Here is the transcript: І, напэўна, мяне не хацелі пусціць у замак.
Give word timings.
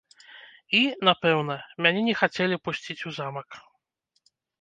І, 0.77 0.79
напэўна, 1.09 1.57
мяне 1.87 2.01
не 2.07 2.15
хацелі 2.21 2.57
пусціць 2.69 2.97
у 3.13 3.13
замак. 3.19 3.49